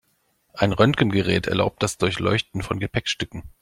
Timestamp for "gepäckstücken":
2.79-3.43